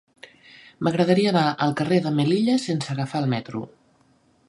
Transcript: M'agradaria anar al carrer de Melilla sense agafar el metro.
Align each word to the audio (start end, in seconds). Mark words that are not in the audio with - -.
M'agradaria 0.87 1.29
anar 1.33 1.45
al 1.67 1.77
carrer 1.83 2.01
de 2.07 2.15
Melilla 2.21 2.59
sense 2.67 2.93
agafar 2.97 3.23
el 3.25 3.33
metro. 3.37 3.67